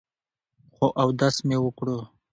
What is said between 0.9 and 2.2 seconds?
اودس مې وکړو ـ